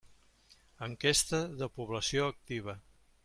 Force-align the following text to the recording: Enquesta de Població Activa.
Enquesta 0.87 1.43
de 1.61 1.69
Població 1.77 2.27
Activa. 2.35 2.79